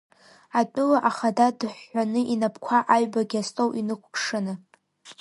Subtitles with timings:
[0.59, 4.53] Атәыла ахададыҳәҳәаны, инапқәааҩбагьы астол инықәкшаны.